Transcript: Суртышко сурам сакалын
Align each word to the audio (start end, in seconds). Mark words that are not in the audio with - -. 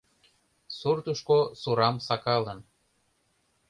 Суртышко 0.77 1.39
сурам 1.61 1.95
сакалын 2.07 2.59